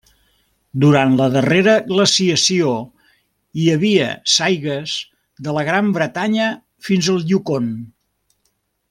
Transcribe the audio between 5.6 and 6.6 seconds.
Gran Bretanya